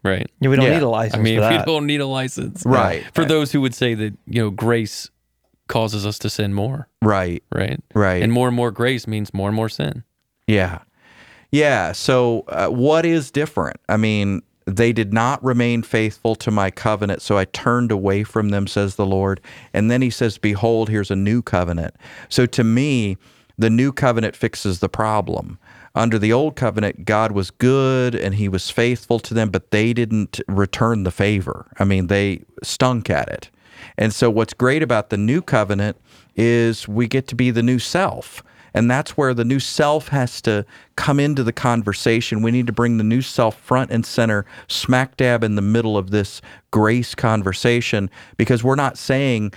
right? 0.04 0.30
Yeah, 0.40 0.50
we 0.50 0.56
don't 0.58 0.66
Yeah. 0.66 0.74
need 0.76 0.84
a 0.84 0.90
license 0.90 1.20
I 1.20 1.24
mean, 1.24 1.40
for 1.40 1.50
we 1.50 1.58
don't 1.66 1.88
need 1.88 2.02
a 2.02 2.08
license, 2.08 2.64
Right. 2.66 3.04
For 3.16 3.26
those 3.26 3.52
who 3.52 3.62
would 3.62 3.74
say 3.74 3.94
that 3.96 4.14
you 4.28 4.42
know 4.44 4.50
grace 4.52 5.10
causes 5.68 6.06
us 6.06 6.20
to 6.20 6.30
sin 6.30 6.54
more, 6.54 6.88
right, 7.02 7.44
right? 7.54 7.80
right. 7.94 8.22
And 8.22 8.32
more 8.32 8.48
and 8.48 8.56
more 8.56 8.72
grace 8.72 9.08
means 9.08 9.34
more 9.34 9.50
and 9.50 9.56
more 9.56 9.70
sin. 9.70 10.04
Yeah. 10.48 10.80
Yeah. 11.52 11.92
So, 11.92 12.42
uh, 12.48 12.68
what 12.68 13.06
is 13.06 13.32
different? 13.32 13.80
I 13.88 13.98
mean, 13.98 14.42
they 14.66 14.94
did 14.94 15.14
not 15.14 15.44
remain 15.44 15.84
faithful 15.84 16.36
to 16.36 16.52
my 16.52 16.72
covenant, 16.72 17.22
so 17.22 17.38
I 17.38 17.46
turned 17.46 17.92
away 17.92 18.24
from 18.24 18.50
them, 18.50 18.66
says 18.68 18.96
the 18.96 19.06
Lord. 19.06 19.42
And 19.74 19.92
then 19.92 20.02
he 20.02 20.10
says, 20.10 20.38
Behold, 20.38 20.90
here's 20.90 21.12
a 21.12 21.16
new 21.16 21.42
covenant. 21.42 21.96
So, 22.30 22.46
to 22.48 22.64
me, 22.64 23.18
the 23.58 23.70
new 23.70 23.92
covenant 23.92 24.36
fixes 24.36 24.80
the 24.80 24.90
problem. 24.90 25.60
Under 25.96 26.18
the 26.18 26.34
old 26.34 26.56
covenant, 26.56 27.06
God 27.06 27.34
was 27.34 27.52
good 27.52 28.16
and 28.16 28.34
he 28.34 28.50
was 28.50 28.72
faithful 28.72 29.20
to 29.20 29.34
them, 29.34 29.52
but 29.52 29.70
they 29.70 29.94
didn't 29.94 30.42
return 30.48 31.04
the 31.04 31.12
favor. 31.12 31.68
I 31.78 31.84
mean, 31.84 32.08
they 32.08 32.44
stunk 32.64 33.12
at 33.12 33.30
it. 33.30 33.52
And 33.98 34.14
so, 34.14 34.30
what's 34.30 34.54
great 34.54 34.84
about 34.84 35.10
the 35.10 35.18
new 35.18 35.42
covenant 35.42 35.98
is 36.36 36.88
we 36.88 37.08
get 37.08 37.28
to 37.28 37.36
be 37.36 37.52
the 37.52 37.64
new 37.64 37.80
self. 37.80 38.44
And 38.76 38.90
that's 38.90 39.12
where 39.16 39.34
the 39.34 39.46
new 39.46 39.60
self 39.60 40.08
has 40.08 40.42
to 40.42 40.66
come 40.96 41.20
into 41.20 41.44
the 41.44 41.54
conversation. 41.54 42.42
We 42.42 42.52
need 42.52 42.66
to 42.68 42.74
bring 42.74 42.98
the 42.98 43.04
new 43.04 43.22
self 43.22 43.56
front 43.60 43.92
and 43.92 44.06
center, 44.06 44.46
smack 44.68 45.18
dab 45.18 45.44
in 45.44 45.56
the 45.56 45.62
middle 45.62 45.98
of 45.98 46.10
this 46.10 46.42
grace 46.72 47.14
conversation, 47.14 48.10
because 48.38 48.64
we're 48.64 48.76
not 48.76 48.98
saying 48.98 49.54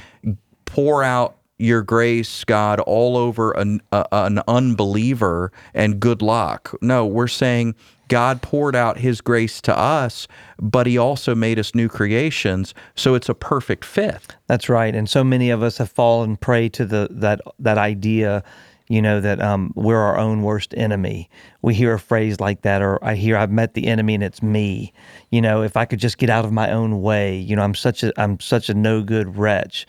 pour 0.66 1.02
out 1.02 1.35
your 1.58 1.82
grace, 1.82 2.44
God, 2.44 2.80
all 2.80 3.16
over 3.16 3.52
an, 3.52 3.80
uh, 3.92 4.04
an 4.12 4.40
unbeliever 4.46 5.52
and 5.74 6.00
good 6.00 6.22
luck. 6.22 6.74
No, 6.80 7.06
we're 7.06 7.28
saying 7.28 7.74
God 8.08 8.42
poured 8.42 8.76
out 8.76 8.98
his 8.98 9.20
grace 9.20 9.60
to 9.62 9.76
us, 9.76 10.28
but 10.60 10.86
he 10.86 10.96
also 10.96 11.34
made 11.34 11.58
us 11.58 11.74
new 11.74 11.88
creations. 11.88 12.74
So 12.94 13.14
it's 13.14 13.28
a 13.28 13.34
perfect 13.34 13.84
fit. 13.84 14.36
That's 14.46 14.68
right. 14.68 14.94
And 14.94 15.08
so 15.08 15.24
many 15.24 15.50
of 15.50 15.62
us 15.62 15.78
have 15.78 15.90
fallen 15.90 16.36
prey 16.36 16.68
to 16.70 16.84
the 16.84 17.08
that 17.10 17.40
that 17.58 17.78
idea, 17.78 18.44
you 18.88 19.02
know, 19.02 19.20
that 19.20 19.40
um, 19.40 19.72
we're 19.74 19.98
our 19.98 20.16
own 20.18 20.42
worst 20.42 20.74
enemy. 20.76 21.28
We 21.62 21.74
hear 21.74 21.94
a 21.94 21.98
phrase 21.98 22.40
like 22.40 22.62
that, 22.62 22.82
or 22.82 23.02
I 23.04 23.14
hear 23.14 23.36
I've 23.36 23.50
met 23.50 23.74
the 23.74 23.86
enemy 23.86 24.14
and 24.14 24.22
it's 24.22 24.42
me. 24.42 24.92
You 25.30 25.40
know, 25.40 25.62
if 25.62 25.76
I 25.76 25.84
could 25.84 25.98
just 25.98 26.18
get 26.18 26.30
out 26.30 26.44
of 26.44 26.52
my 26.52 26.70
own 26.70 27.02
way, 27.02 27.36
you 27.36 27.56
know, 27.56 27.62
I'm 27.62 27.74
such 27.74 28.02
a 28.02 28.12
I'm 28.20 28.38
such 28.40 28.68
a 28.68 28.74
no 28.74 29.02
good 29.02 29.36
wretch. 29.36 29.86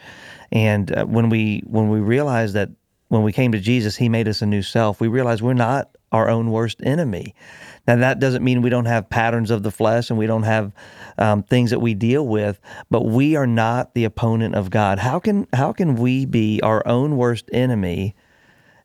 And 0.51 0.95
uh, 0.95 1.05
when 1.05 1.29
we 1.29 1.63
when 1.65 1.89
we 1.89 1.99
realize 1.99 2.53
that 2.53 2.69
when 3.09 3.23
we 3.23 3.31
came 3.31 3.51
to 3.51 3.59
Jesus, 3.59 3.95
He 3.95 4.09
made 4.09 4.27
us 4.27 4.41
a 4.41 4.45
new 4.45 4.61
self. 4.61 4.99
We 4.99 5.07
realize 5.07 5.41
we're 5.41 5.53
not 5.53 5.89
our 6.11 6.29
own 6.29 6.51
worst 6.51 6.79
enemy. 6.83 7.35
Now 7.87 7.97
that 7.97 8.19
doesn't 8.19 8.43
mean 8.43 8.61
we 8.61 8.69
don't 8.69 8.85
have 8.85 9.09
patterns 9.09 9.51
of 9.51 9.63
the 9.63 9.71
flesh 9.71 10.09
and 10.09 10.19
we 10.19 10.27
don't 10.27 10.43
have 10.43 10.73
um, 11.17 11.43
things 11.43 11.71
that 11.71 11.79
we 11.79 11.93
deal 11.93 12.27
with, 12.27 12.59
but 12.89 13.05
we 13.05 13.35
are 13.35 13.47
not 13.47 13.93
the 13.93 14.03
opponent 14.03 14.55
of 14.55 14.69
God. 14.69 14.99
How 14.99 15.19
can 15.19 15.47
how 15.53 15.71
can 15.73 15.95
we 15.95 16.25
be 16.25 16.61
our 16.61 16.85
own 16.87 17.17
worst 17.17 17.49
enemy, 17.53 18.15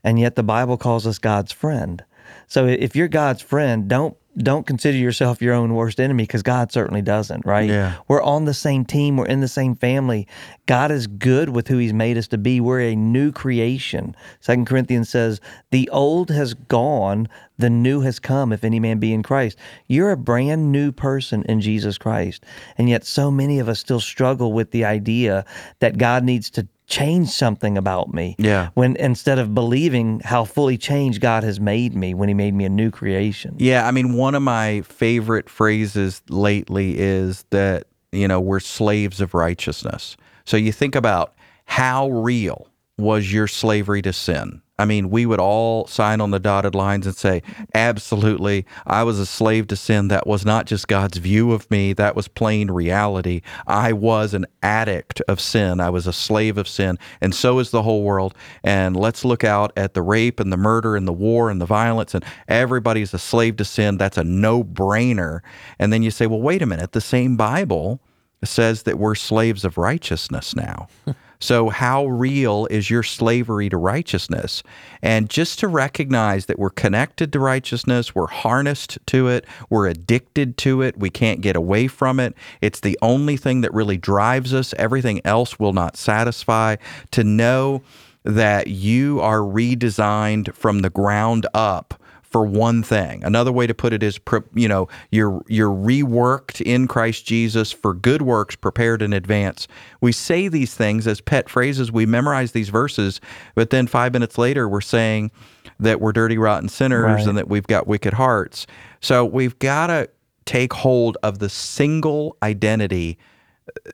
and 0.04 0.18
yet 0.18 0.34
the 0.34 0.42
Bible 0.42 0.76
calls 0.76 1.06
us 1.06 1.18
God's 1.18 1.52
friend? 1.52 2.04
So 2.46 2.66
if 2.66 2.94
you're 2.96 3.08
God's 3.08 3.42
friend, 3.42 3.88
don't 3.88 4.16
don't 4.38 4.66
consider 4.66 4.96
yourself 4.96 5.42
your 5.42 5.52
own 5.52 5.74
worst 5.74 6.00
enemy 6.00 6.22
because 6.22 6.42
God 6.42 6.72
certainly 6.72 7.02
doesn't, 7.02 7.44
right? 7.44 7.68
Yeah. 7.68 7.96
We're 8.08 8.22
on 8.22 8.46
the 8.46 8.54
same 8.54 8.86
team, 8.86 9.18
we're 9.18 9.26
in 9.26 9.40
the 9.40 9.48
same 9.48 9.74
family. 9.76 10.26
God 10.64 10.90
is 10.90 11.06
good 11.06 11.50
with 11.50 11.68
who 11.68 11.76
he's 11.76 11.92
made 11.92 12.16
us 12.16 12.28
to 12.28 12.38
be. 12.38 12.58
We're 12.58 12.80
a 12.80 12.96
new 12.96 13.30
creation. 13.30 14.16
Second 14.40 14.66
Corinthians 14.66 15.10
says, 15.10 15.40
"The 15.70 15.88
old 15.90 16.30
has 16.30 16.54
gone, 16.54 17.28
the 17.58 17.68
new 17.68 18.00
has 18.00 18.18
come 18.18 18.52
if 18.52 18.64
any 18.64 18.80
man 18.80 18.98
be 18.98 19.12
in 19.12 19.22
Christ." 19.22 19.58
You're 19.86 20.12
a 20.12 20.16
brand 20.16 20.72
new 20.72 20.92
person 20.92 21.42
in 21.42 21.60
Jesus 21.60 21.98
Christ. 21.98 22.44
And 22.78 22.88
yet 22.88 23.04
so 23.04 23.30
many 23.30 23.58
of 23.58 23.68
us 23.68 23.80
still 23.80 24.00
struggle 24.00 24.54
with 24.54 24.70
the 24.70 24.84
idea 24.84 25.44
that 25.80 25.98
God 25.98 26.24
needs 26.24 26.48
to 26.50 26.66
change 26.92 27.28
something 27.28 27.78
about 27.78 28.12
me. 28.12 28.36
Yeah. 28.38 28.68
When 28.74 28.96
instead 28.96 29.38
of 29.38 29.54
believing 29.54 30.20
how 30.20 30.44
fully 30.44 30.76
changed 30.76 31.20
God 31.20 31.42
has 31.42 31.58
made 31.58 31.94
me 31.94 32.14
when 32.14 32.28
he 32.28 32.34
made 32.34 32.54
me 32.54 32.64
a 32.64 32.68
new 32.68 32.90
creation. 32.90 33.56
Yeah, 33.58 33.86
I 33.86 33.90
mean, 33.90 34.14
one 34.14 34.34
of 34.34 34.42
my 34.42 34.82
favorite 34.82 35.48
phrases 35.48 36.22
lately 36.28 36.98
is 36.98 37.44
that, 37.50 37.86
you 38.12 38.28
know, 38.28 38.40
we're 38.40 38.60
slaves 38.60 39.20
of 39.20 39.34
righteousness. 39.34 40.16
So 40.44 40.56
you 40.56 40.72
think 40.72 40.94
about 40.94 41.34
how 41.64 42.10
real 42.10 42.68
was 42.98 43.32
your 43.32 43.48
slavery 43.48 44.02
to 44.02 44.12
sin? 44.12 44.61
I 44.78 44.86
mean, 44.86 45.10
we 45.10 45.26
would 45.26 45.38
all 45.38 45.86
sign 45.86 46.20
on 46.20 46.30
the 46.30 46.40
dotted 46.40 46.74
lines 46.74 47.06
and 47.06 47.14
say, 47.14 47.42
absolutely, 47.74 48.64
I 48.86 49.02
was 49.04 49.18
a 49.18 49.26
slave 49.26 49.66
to 49.68 49.76
sin. 49.76 50.08
That 50.08 50.26
was 50.26 50.46
not 50.46 50.66
just 50.66 50.88
God's 50.88 51.18
view 51.18 51.52
of 51.52 51.70
me, 51.70 51.92
that 51.92 52.16
was 52.16 52.26
plain 52.26 52.70
reality. 52.70 53.42
I 53.66 53.92
was 53.92 54.32
an 54.32 54.46
addict 54.62 55.20
of 55.28 55.40
sin. 55.40 55.78
I 55.78 55.90
was 55.90 56.06
a 56.06 56.12
slave 56.12 56.56
of 56.56 56.66
sin, 56.66 56.98
and 57.20 57.34
so 57.34 57.58
is 57.58 57.70
the 57.70 57.82
whole 57.82 58.02
world. 58.02 58.34
And 58.64 58.96
let's 58.96 59.24
look 59.24 59.44
out 59.44 59.72
at 59.76 59.92
the 59.92 60.02
rape 60.02 60.40
and 60.40 60.50
the 60.50 60.56
murder 60.56 60.96
and 60.96 61.06
the 61.06 61.12
war 61.12 61.50
and 61.50 61.60
the 61.60 61.66
violence, 61.66 62.14
and 62.14 62.24
everybody's 62.48 63.12
a 63.12 63.18
slave 63.18 63.56
to 63.56 63.64
sin. 63.66 63.98
That's 63.98 64.18
a 64.18 64.24
no 64.24 64.64
brainer. 64.64 65.40
And 65.78 65.92
then 65.92 66.02
you 66.02 66.10
say, 66.10 66.26
well, 66.26 66.40
wait 66.40 66.62
a 66.62 66.66
minute, 66.66 66.92
the 66.92 67.00
same 67.02 67.36
Bible 67.36 68.00
says 68.42 68.84
that 68.84 68.98
we're 68.98 69.14
slaves 69.14 69.64
of 69.64 69.78
righteousness 69.78 70.56
now. 70.56 70.88
So, 71.42 71.70
how 71.70 72.06
real 72.06 72.68
is 72.70 72.88
your 72.88 73.02
slavery 73.02 73.68
to 73.68 73.76
righteousness? 73.76 74.62
And 75.02 75.28
just 75.28 75.58
to 75.58 75.66
recognize 75.66 76.46
that 76.46 76.56
we're 76.56 76.70
connected 76.70 77.32
to 77.32 77.40
righteousness, 77.40 78.14
we're 78.14 78.28
harnessed 78.28 79.00
to 79.06 79.26
it, 79.26 79.44
we're 79.68 79.88
addicted 79.88 80.56
to 80.58 80.82
it, 80.82 80.96
we 80.96 81.10
can't 81.10 81.40
get 81.40 81.56
away 81.56 81.88
from 81.88 82.20
it. 82.20 82.36
It's 82.60 82.78
the 82.78 82.96
only 83.02 83.36
thing 83.36 83.62
that 83.62 83.74
really 83.74 83.96
drives 83.96 84.54
us. 84.54 84.72
Everything 84.78 85.20
else 85.24 85.58
will 85.58 85.72
not 85.72 85.96
satisfy. 85.96 86.76
To 87.10 87.24
know 87.24 87.82
that 88.22 88.68
you 88.68 89.18
are 89.20 89.40
redesigned 89.40 90.54
from 90.54 90.78
the 90.78 90.90
ground 90.90 91.48
up 91.54 92.00
for 92.32 92.44
one 92.44 92.82
thing. 92.82 93.22
Another 93.22 93.52
way 93.52 93.66
to 93.66 93.74
put 93.74 93.92
it 93.92 94.02
is, 94.02 94.18
you 94.54 94.66
know, 94.66 94.88
you're 95.10 95.42
you're 95.46 95.70
reworked 95.70 96.60
in 96.62 96.88
Christ 96.88 97.26
Jesus 97.26 97.70
for 97.70 97.92
good 97.94 98.22
works 98.22 98.56
prepared 98.56 99.02
in 99.02 99.12
advance. 99.12 99.68
We 100.00 100.10
say 100.12 100.48
these 100.48 100.74
things 100.74 101.06
as 101.06 101.20
pet 101.20 101.48
phrases. 101.48 101.92
We 101.92 102.06
memorize 102.06 102.52
these 102.52 102.70
verses, 102.70 103.20
but 103.54 103.70
then 103.70 103.86
five 103.86 104.12
minutes 104.12 104.38
later, 104.38 104.68
we're 104.68 104.80
saying 104.80 105.30
that 105.78 106.00
we're 106.00 106.12
dirty, 106.12 106.38
rotten 106.38 106.68
sinners 106.68 107.04
Right. 107.04 107.26
and 107.26 107.36
that 107.36 107.48
we've 107.48 107.66
got 107.66 107.86
wicked 107.86 108.14
hearts. 108.14 108.66
So 109.00 109.24
we've 109.24 109.58
got 109.58 109.88
to 109.88 110.08
take 110.46 110.72
hold 110.72 111.16
of 111.22 111.38
the 111.38 111.48
single 111.48 112.36
identity 112.42 113.18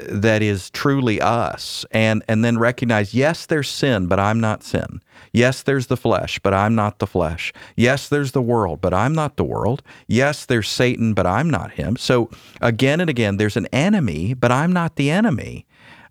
that 0.09 0.43
is 0.43 0.71
truly 0.71 1.21
us 1.21 1.85
and 1.91 2.23
and 2.29 2.45
then 2.45 2.59
recognize 2.59 3.15
yes 3.15 3.47
there's 3.47 3.69
sin 3.69 4.07
but 4.07 4.19
I'm 4.19 4.41
not 4.41 4.63
sin. 4.63 5.03
Yes 5.33 5.63
there's 5.63 5.87
the 5.87 5.97
flesh 5.97 6.39
but 6.39 6.55
I'm 6.55 6.75
not 6.75 6.99
the 6.99 7.07
flesh. 7.07 7.53
Yes 7.77 8.09
there's 8.09 8.33
the 8.33 8.43
world 8.43 8.81
but 8.81 8.95
I'm 8.95 9.15
not 9.15 9.37
the 9.37 9.45
world. 9.45 9.83
Yes 10.07 10.47
there's 10.47 10.69
Satan 10.69 11.15
but 11.15 11.27
I'm 11.27 11.51
not 11.51 11.73
him. 11.73 11.97
So 11.97 12.31
again 12.61 13.01
and 13.01 13.11
again 13.11 13.37
there's 13.37 13.57
an 13.57 13.67
enemy 13.67 14.35
but 14.35 14.51
I'm 14.51 14.73
not 14.73 14.97
the 14.97 15.11
enemy. 15.11 15.67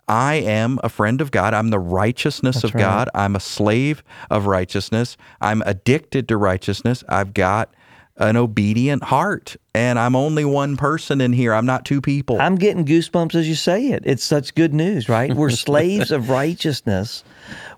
I 0.07 0.35
am 0.35 0.79
a 0.83 0.89
friend 0.89 1.19
of 1.19 1.31
God. 1.31 1.53
I'm 1.53 1.69
the 1.69 1.79
righteousness 1.79 2.63
of 2.63 2.73
right. 2.73 2.81
God. 2.81 3.09
I'm 3.13 3.35
a 3.35 3.41
slave 3.41 4.03
of 4.29 4.45
righteousness. 4.45 5.17
I'm 5.41 5.61
addicted 5.65 6.29
to 6.29 6.37
righteousness. 6.37 7.03
I've 7.09 7.33
got 7.33 7.73
an 8.17 8.36
obedient 8.36 9.03
heart 9.03 9.55
and 9.75 10.00
I'm 10.00 10.15
only 10.15 10.43
one 10.43 10.75
person 10.75 11.21
in 11.21 11.33
here. 11.33 11.53
I'm 11.53 11.65
not 11.65 11.86
two 11.86 12.01
people. 12.01 12.41
I'm 12.41 12.55
getting 12.55 12.86
goosebumps 12.86 13.36
as 13.36 13.47
you 13.47 13.55
say 13.55 13.89
it. 13.89 14.03
It's 14.05 14.24
such 14.24 14.55
good 14.55 14.74
news, 14.74 15.07
right? 15.07 15.33
We're 15.33 15.50
slaves 15.67 16.12
of 16.12 16.29
righteousness, 16.29 17.24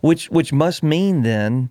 which 0.01 0.29
which 0.29 0.53
must 0.53 0.81
mean 0.81 1.23
then 1.23 1.69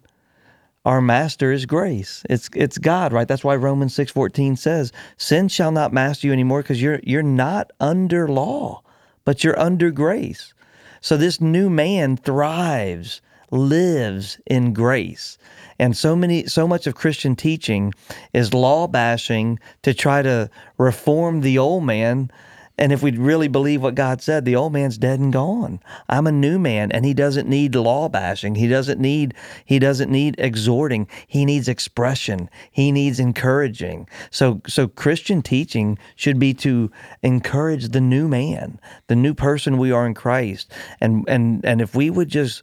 our 0.84 1.00
master 1.00 1.52
is 1.52 1.66
grace. 1.66 2.24
It's 2.28 2.48
it's 2.54 2.78
God, 2.78 3.12
right? 3.12 3.26
That's 3.28 3.44
why 3.44 3.56
Romans 3.56 3.94
6:14 3.94 4.56
says, 4.56 4.92
"Sin 5.16 5.48
shall 5.48 5.72
not 5.72 5.92
master 5.92 6.26
you 6.26 6.32
anymore 6.32 6.62
because 6.62 6.80
you're 6.80 7.00
you're 7.02 7.22
not 7.22 7.70
under 7.80 8.28
law, 8.28 8.82
but 9.24 9.44
you're 9.44 9.58
under 9.58 9.90
grace." 9.90 10.52
So 11.00 11.16
this 11.16 11.40
new 11.40 11.70
man 11.70 12.16
thrives, 12.16 13.20
lives 13.50 14.40
in 14.46 14.72
grace. 14.72 15.38
And 15.78 15.96
so 15.96 16.16
many 16.16 16.46
so 16.46 16.66
much 16.68 16.86
of 16.86 16.94
Christian 16.94 17.36
teaching 17.36 17.94
is 18.32 18.54
law 18.54 18.88
bashing 18.88 19.58
to 19.82 19.94
try 19.94 20.22
to 20.22 20.50
reform 20.78 21.40
the 21.42 21.58
old 21.58 21.84
man 21.84 22.30
And 22.78 22.92
if 22.92 23.02
we 23.02 23.10
really 23.12 23.48
believe 23.48 23.82
what 23.82 23.96
God 23.96 24.22
said, 24.22 24.44
the 24.44 24.56
old 24.56 24.72
man's 24.72 24.98
dead 24.98 25.18
and 25.18 25.32
gone. 25.32 25.80
I'm 26.08 26.26
a 26.28 26.32
new 26.32 26.58
man 26.58 26.92
and 26.92 27.04
he 27.04 27.12
doesn't 27.14 27.48
need 27.48 27.74
law 27.74 28.08
bashing. 28.08 28.54
He 28.54 28.68
doesn't 28.68 29.00
need 29.00 29.34
he 29.64 29.78
doesn't 29.80 30.10
need 30.10 30.36
exhorting. 30.38 31.08
He 31.26 31.44
needs 31.44 31.68
expression. 31.68 32.48
He 32.70 32.92
needs 32.92 33.18
encouraging. 33.20 34.08
So 34.30 34.62
so 34.66 34.88
Christian 34.88 35.42
teaching 35.42 35.98
should 36.16 36.38
be 36.38 36.54
to 36.54 36.90
encourage 37.22 37.88
the 37.88 38.00
new 38.00 38.28
man, 38.28 38.80
the 39.08 39.16
new 39.16 39.34
person 39.34 39.78
we 39.78 39.90
are 39.92 40.06
in 40.06 40.14
Christ. 40.14 40.72
And 41.00 41.24
and 41.28 41.64
and 41.64 41.80
if 41.80 41.94
we 41.96 42.10
would 42.10 42.28
just 42.28 42.62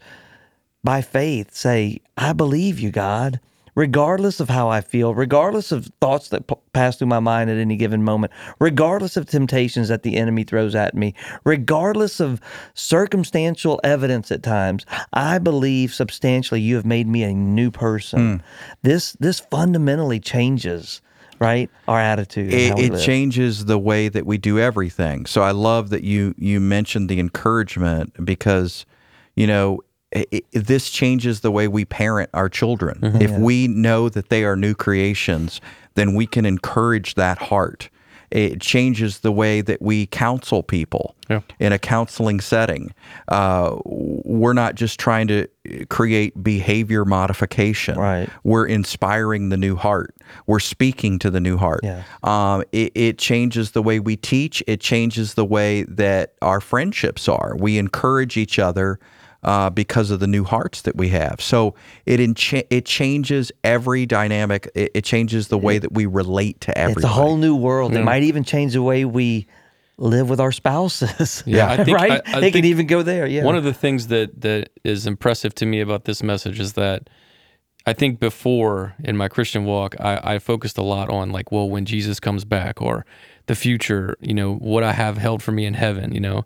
by 0.86 1.02
faith 1.02 1.54
say, 1.54 2.00
I 2.18 2.32
believe 2.32 2.80
you, 2.80 2.92
God 2.92 3.40
regardless 3.76 4.40
of 4.40 4.50
how 4.50 4.70
I 4.70 4.82
feel, 4.82 5.14
regardless 5.14 5.72
of 5.72 5.92
thoughts 6.02 6.30
that 6.30 6.48
p- 6.48 6.56
pass 6.74 6.98
through 6.98 7.08
my 7.08 7.20
mind 7.20 7.50
at 7.50 7.58
any 7.58 7.76
given 7.76 8.04
moment, 8.04 8.34
regardless 8.60 9.18
of 9.18 9.28
temptations 9.28 9.90
that 9.90 10.04
the 10.04 10.16
enemy 10.16 10.44
throws 10.44 10.74
at 10.74 10.96
me, 10.96 11.14
regardless 11.44 12.20
of 12.20 12.42
circumstantial 12.74 13.80
evidence 13.84 14.32
at 14.32 14.42
times, 14.42 14.86
I 15.14 15.38
believe 15.38 15.94
substantially 15.94 16.62
you 16.62 16.76
have 16.76 16.86
made 16.86 17.08
me 17.08 17.24
a 17.24 17.34
new 17.34 17.70
person. 17.70 18.38
Hmm. 18.38 18.44
This 18.82 19.14
this 19.14 19.40
fundamentally 19.40 20.20
changes 20.20 21.02
right 21.38 21.70
our 21.90 22.00
attitude 22.00 22.54
it, 22.54 22.80
it 22.80 22.98
changes 23.02 23.66
the 23.66 23.78
way 23.78 24.08
that 24.08 24.26
we 24.26 24.38
do 24.38 24.58
everything. 24.58 25.26
So 25.26 25.42
I 25.42 25.52
love 25.52 25.90
that 25.90 26.04
you 26.04 26.34
you 26.38 26.62
mentioned 26.62 27.10
the 27.10 27.20
encouragement 27.20 28.26
because 28.26 28.86
you 29.36 29.46
know 29.46 29.82
i 30.16 30.26
i 30.34 30.42
this 30.54 30.90
changes 30.90 31.42
the 31.42 31.52
way 31.52 31.68
we 31.68 31.86
parent 31.86 32.30
our 32.34 32.50
children. 32.50 33.00
If 33.22 33.32
we 33.32 33.68
know 33.68 34.10
that 34.10 34.30
they 34.30 34.44
are 34.44 34.56
new 34.56 34.74
creations, 34.74 35.62
then 35.96 36.16
we 36.16 36.26
can 36.28 36.46
encourage 36.46 37.16
that 37.16 37.38
heart. 37.38 37.90
It 38.32 38.60
changes 38.60 39.20
the 39.20 39.32
way 39.32 39.62
that 39.62 39.82
we 39.82 40.08
counsel 40.08 40.64
people 40.64 41.16
Yeah. 41.30 41.42
in 41.60 41.72
a 41.72 41.78
counseling 41.80 42.42
setting. 42.42 42.92
Uh, 43.28 43.78
we're 43.86 44.54
not 44.54 44.76
just 44.76 45.00
trying 45.00 45.28
to 45.28 45.48
create 45.90 46.44
behavior 46.44 47.06
modification. 47.06 47.98
Right. 47.98 48.28
We're 48.44 48.66
inspiring 48.66 49.50
the 49.50 49.58
new 49.58 49.76
heart. 49.76 50.16
We're 50.48 50.60
speaking 50.60 51.20
to 51.20 51.30
the 51.30 51.40
new 51.40 51.58
heart. 51.58 51.82
Yeah. 51.84 52.04
Um, 52.24 52.64
it, 52.72 52.92
it 52.96 53.18
changes 53.20 53.72
the 53.72 53.84
way 53.84 54.00
we 54.00 54.18
teach. 54.18 54.64
It 54.68 54.82
changes 54.82 55.36
the 55.36 55.46
way 55.46 55.84
that 55.84 56.34
our 56.42 56.60
friendships 56.60 57.30
are. 57.30 57.56
We 57.58 57.78
encourage 57.78 58.38
each 58.38 58.58
other 58.60 59.00
uh, 59.46 59.70
because 59.70 60.10
of 60.10 60.20
the 60.20 60.28
new 60.28 60.44
hearts 60.44 60.82
that 60.82 60.96
we 60.98 61.10
have. 61.10 61.40
So 61.40 61.76
it 62.08 62.20
encha- 62.20 62.66
it 62.72 62.86
changes 62.86 63.52
every 63.64 64.08
dynamic. 64.08 64.70
It, 64.74 64.92
it 64.96 65.04
changes 65.06 65.50
the 65.50 65.58
way 65.58 65.76
mm-hmm. 65.76 65.82
that 65.84 65.94
we 65.94 66.08
relate 66.08 66.60
to 66.62 66.76
everybody. 66.76 67.06
it's 67.06 67.06
a 67.06 67.16
whole 67.16 67.38
new 67.38 67.56
world. 67.56 67.94
It 67.94 67.98
mm-hmm. 67.98 68.06
might 68.06 68.24
even 68.24 68.44
change 68.44 68.74
the 68.74 68.82
way 68.82 69.06
we 69.06 69.46
live 69.98 70.30
with 70.30 70.40
our 70.42 70.52
spouses. 70.52 71.44
Yeah, 71.46 71.72
I 71.72 71.78
think- 71.84 71.96
right. 71.96 72.22
I- 72.26 72.40
I 72.40 72.46
it 72.46 72.54
can 72.54 72.66
even 72.66 72.88
go 72.88 73.04
there. 73.04 73.28
Yeah. 73.28 73.44
One 73.44 73.56
of 73.56 73.64
the 73.64 73.74
things 73.74 74.08
that 74.08 74.42
that 74.42 74.72
is 74.84 75.06
impressive 75.06 75.54
to 75.56 75.68
me 75.68 75.80
about 75.80 76.06
this 76.06 76.24
message 76.24 76.60
is 76.60 76.74
that 76.74 77.08
I 77.86 77.94
think 77.94 78.20
before 78.20 78.96
in 79.04 79.16
my 79.16 79.28
Christian 79.28 79.66
walk, 79.66 79.96
I, 80.00 80.20
I 80.24 80.40
focused 80.40 80.80
a 80.80 80.82
lot 80.82 81.10
on 81.10 81.30
like, 81.30 81.52
well, 81.52 81.70
when 81.70 81.86
Jesus 81.86 82.20
comes 82.20 82.46
back 82.46 82.82
or 82.82 83.06
the 83.46 83.54
future, 83.54 84.18
you 84.22 84.34
know, 84.34 84.56
what 84.56 84.84
I 84.84 84.94
have 84.94 85.18
held 85.18 85.44
for 85.44 85.52
me 85.52 85.68
in 85.68 85.76
heaven, 85.76 86.16
you 86.16 86.20
know. 86.20 86.46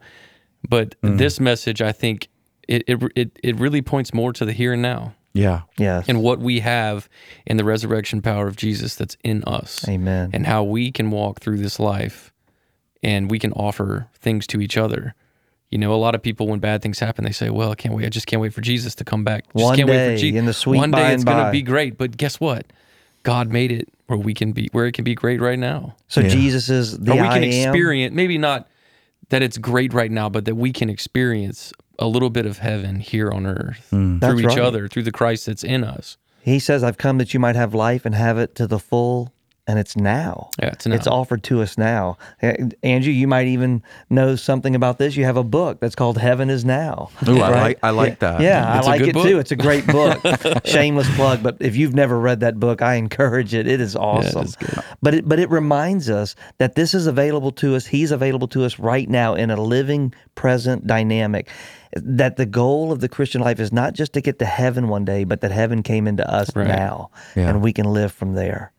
But 0.68 1.00
mm-hmm. 1.02 1.16
this 1.16 1.40
message, 1.40 1.82
I 1.82 1.94
think 1.94 2.28
it, 2.70 2.84
it 2.88 3.12
it 3.16 3.40
it 3.44 3.56
really 3.60 3.82
points 3.82 4.14
more 4.14 4.32
to 4.34 4.46
the 4.46 4.54
here 4.54 4.74
and 4.74 4.82
now 4.82 5.16
yeah. 5.34 5.62
yes. 5.78 6.08
and 6.08 6.22
what 6.22 6.40
we 6.40 6.60
have 6.60 7.10
in 7.46 7.58
the 7.58 7.64
resurrection 7.64 8.22
power 8.22 8.48
of 8.48 8.56
Jesus 8.56 8.96
that's 8.96 9.16
in 9.24 9.44
us. 9.46 9.88
Amen. 9.88 10.32
And 10.34 10.46
how 10.48 10.64
we 10.64 10.92
can 10.92 11.12
walk 11.12 11.40
through 11.40 11.58
this 11.58 11.80
life 11.80 12.34
and 13.04 13.30
we 13.30 13.40
can 13.40 13.52
offer 13.54 14.08
things 14.16 14.48
to 14.48 14.62
each 14.62 14.78
other. 14.78 15.16
You 15.70 15.78
know, 15.78 15.94
a 15.94 15.96
lot 15.96 16.16
of 16.16 16.24
people 16.24 16.48
when 16.48 16.60
bad 16.60 16.82
things 16.82 16.98
happen, 17.00 17.24
they 17.26 17.32
say, 17.32 17.50
"Well, 17.52 17.72
I 17.72 17.76
can't 17.76 17.94
wait. 17.94 18.06
I 18.06 18.10
just 18.10 18.26
can't 18.26 18.42
wait 18.42 18.54
for 18.54 18.62
Jesus 18.62 18.96
to 18.96 19.04
come 19.04 19.24
back. 19.24 19.46
Just 19.54 19.64
One 19.64 19.76
can't 19.76 19.88
wait 19.88 19.98
day, 19.98 20.16
for 20.16 20.22
Je- 20.22 20.36
in 20.36 20.46
the 20.46 20.54
sweet 20.54 20.78
One 20.78 20.90
by 20.92 21.00
day 21.00 21.06
and 21.06 21.14
it's 21.14 21.24
going 21.24 21.38
by. 21.38 21.46
to 21.46 21.52
be 21.52 21.62
great." 21.62 21.98
But 21.98 22.18
guess 22.18 22.40
what? 22.40 22.66
God 23.22 23.50
made 23.50 23.72
it 23.72 23.88
where 24.08 24.18
we 24.18 24.34
can 24.34 24.52
be 24.52 24.70
where 24.72 24.88
it 24.88 24.94
can 24.94 25.04
be 25.04 25.14
great 25.14 25.40
right 25.40 25.60
now. 25.60 25.96
so 26.08 26.24
Jesus 26.24 26.70
is 26.70 26.98
the 26.98 27.12
or 27.12 27.16
we 27.16 27.22
I 27.22 27.40
can 27.40 27.44
am. 27.44 27.70
experience 27.70 28.16
maybe 28.16 28.38
not 28.40 28.68
that 29.30 29.44
it's 29.44 29.60
great 29.60 29.94
right 29.94 30.10
now, 30.12 30.28
but 30.30 30.46
that 30.46 30.56
we 30.56 30.72
can 30.74 30.90
experience 30.90 31.72
a 32.00 32.08
little 32.08 32.30
bit 32.30 32.46
of 32.46 32.58
heaven 32.60 33.00
here 33.00 33.30
on 33.32 33.46
earth 33.46 33.86
through 33.90 34.00
Mm. 34.00 34.20
That's 34.22 34.40
each 34.40 34.46
right. 34.46 34.60
other, 34.60 34.88
through 34.88 35.04
the 35.04 35.12
Christ 35.12 35.46
that's 35.46 35.64
in 35.64 35.84
us. 35.84 36.18
He 36.42 36.58
says, 36.60 36.84
I've 36.84 36.98
come 36.98 37.18
that 37.20 37.34
you 37.34 37.40
might 37.40 37.56
have 37.56 37.74
life 37.76 38.06
and 38.06 38.16
have 38.16 38.38
it 38.38 38.56
to 38.56 38.66
the 38.66 38.80
full, 38.80 39.34
and 39.68 39.78
it's 39.78 39.96
now. 39.96 40.50
Yeah, 40.60 40.70
it's 40.70 40.88
now. 40.88 40.96
It's 40.96 41.06
offered 41.06 41.44
to 41.44 41.62
us 41.62 41.78
now. 41.78 42.18
Uh, 42.42 42.54
Andrew, 42.82 43.12
you 43.12 43.28
might 43.28 43.46
even 43.48 43.84
know 44.10 44.36
something 44.36 44.74
about 44.74 44.98
this. 44.98 45.16
You 45.16 45.26
have 45.26 45.38
a 45.38 45.44
book 45.44 45.80
that's 45.80 45.94
called 45.94 46.18
Heaven 46.18 46.50
is 46.50 46.66
Now. 46.66 47.10
Ooh, 47.28 47.40
I 47.42 47.50
like 47.50 47.80
I 47.84 47.90
like 47.92 48.20
that. 48.20 48.42
Yeah, 48.42 48.80
It's 48.80 48.88
I 48.88 48.96
a 48.96 48.98
like 49.00 49.08
it 49.10 49.14
book. 49.14 49.28
too. 49.28 49.38
It's 49.38 49.52
a 49.52 49.56
great 49.58 49.86
book. 49.86 50.18
Shameless 50.66 51.14
plug, 51.16 51.44
but 51.44 51.58
if 51.60 51.76
you've 51.76 51.94
never 51.94 52.18
read 52.20 52.40
that 52.40 52.60
book, 52.60 52.82
I 52.82 52.96
encourage 52.96 53.54
it. 53.54 53.68
It 53.68 53.80
is 53.82 53.96
awesome. 53.96 54.44
it's 54.46 54.56
good. 54.56 54.80
But 55.04 55.14
it 55.14 55.30
but 55.30 55.38
it 55.40 55.50
reminds 55.52 56.10
us 56.10 56.36
that 56.58 56.74
this 56.74 56.94
is 56.96 57.06
available 57.06 57.52
to 57.52 57.76
us. 57.76 57.86
He's 57.86 58.10
available 58.12 58.48
to 58.48 58.64
us 58.66 58.80
right 58.80 59.08
now 59.10 59.36
in 59.36 59.52
a 59.52 59.62
living 59.62 60.14
present 60.34 60.88
dynamic. 60.88 61.48
That 61.96 62.36
the 62.38 62.46
goal 62.46 62.92
of 62.92 63.00
the 63.00 63.10
Christian 63.10 63.42
life 63.42 63.60
is 63.60 63.72
not 63.74 63.94
just 63.94 64.14
to 64.14 64.22
get 64.22 64.38
to 64.40 64.46
heaven 64.46 64.90
one 64.90 65.06
day, 65.06 65.24
but 65.24 65.42
that 65.42 65.52
heaven 65.52 65.82
came 65.82 66.08
into 66.08 66.28
us 66.32 66.56
Right. 66.56 66.68
now, 66.68 67.10
Yeah. 67.36 67.50
and 67.50 67.62
we 67.62 67.74
can 67.74 67.86
live 67.92 68.12
from 68.12 68.34
there. 68.36 68.72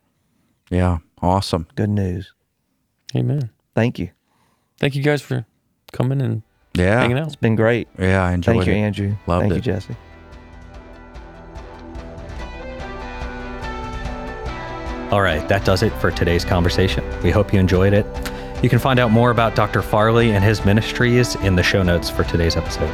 Yeah. 0.69 0.99
Awesome. 1.21 1.67
Good 1.75 1.89
news. 1.89 2.33
Amen. 3.15 3.49
Thank 3.75 3.99
you. 3.99 4.09
Thank 4.79 4.95
you 4.95 5.03
guys 5.03 5.21
for 5.21 5.45
coming 5.91 6.21
and 6.21 6.41
Yeah. 6.73 7.01
hanging 7.01 7.19
out. 7.19 7.27
It's 7.27 7.35
been 7.35 7.55
great. 7.57 7.89
Yeah. 7.99 8.23
I 8.23 8.31
enjoyed 8.31 8.55
it. 8.55 8.59
Thank 8.59 8.67
you. 8.67 8.73
Andrew. 8.75 9.15
Loved 9.27 9.41
Thank 9.41 9.51
it. 9.53 9.55
you, 9.57 9.61
Jesse. 9.61 9.95
All 15.11 15.21
right, 15.21 15.45
that 15.49 15.65
does 15.65 15.83
it 15.83 15.91
for 15.99 16.09
today's 16.09 16.45
conversation. 16.45 17.03
We 17.21 17.31
hope 17.31 17.51
you 17.53 17.59
enjoyed 17.59 17.91
it. 17.93 18.05
You 18.61 18.69
can 18.69 18.77
find 18.77 18.99
out 18.99 19.09
more 19.09 19.31
about 19.31 19.55
Dr. 19.55 19.81
Farley 19.81 20.33
and 20.33 20.43
his 20.43 20.63
ministries 20.63 21.35
in 21.37 21.55
the 21.55 21.63
show 21.63 21.81
notes 21.81 22.11
for 22.11 22.23
today's 22.23 22.55
episode. 22.55 22.91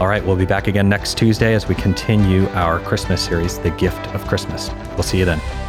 All 0.00 0.06
right, 0.06 0.24
we'll 0.24 0.36
be 0.36 0.46
back 0.46 0.68
again 0.68 0.88
next 0.88 1.18
Tuesday 1.18 1.54
as 1.54 1.66
we 1.66 1.74
continue 1.74 2.46
our 2.50 2.78
Christmas 2.80 3.24
series, 3.24 3.58
The 3.58 3.70
Gift 3.70 4.06
of 4.14 4.24
Christmas. 4.28 4.70
We'll 4.90 5.02
see 5.02 5.18
you 5.18 5.24
then. 5.24 5.65